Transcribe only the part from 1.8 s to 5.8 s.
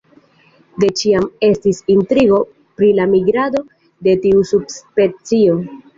intrigo pri la migrado de tiu subspecio.